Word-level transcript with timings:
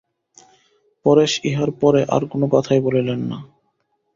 পরেশ 1.05 1.31
ইহার 1.43 1.69
পরে 1.81 2.01
আর 2.09 2.23
কোনো 2.25 2.45
কথাই 2.51 2.79
বলিলেন 2.79 3.19
না। 3.29 3.37